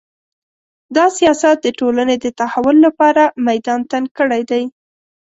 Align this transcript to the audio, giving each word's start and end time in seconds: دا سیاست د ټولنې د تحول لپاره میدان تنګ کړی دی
دا 0.95 1.05
سیاست 1.17 1.57
د 1.61 1.67
ټولنې 1.79 2.15
د 2.19 2.25
تحول 2.39 2.77
لپاره 2.85 3.23
میدان 3.47 3.79
تنګ 3.91 4.07
کړی 4.17 4.41
دی 4.51 4.63